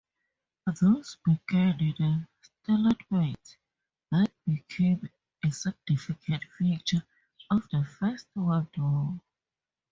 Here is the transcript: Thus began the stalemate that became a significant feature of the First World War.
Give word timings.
Thus 0.65 1.17
began 1.23 1.77
the 1.77 2.25
stalemate 2.41 3.57
that 4.11 4.31
became 4.47 5.07
a 5.45 5.51
significant 5.51 6.43
feature 6.57 7.03
of 7.51 7.69
the 7.69 7.85
First 7.85 8.25
World 8.33 8.75
War. 8.75 9.21